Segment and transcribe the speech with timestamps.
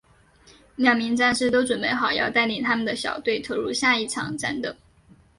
[0.77, 4.73] 两名战士都准备好要带领他们的小队投入下一场战斗。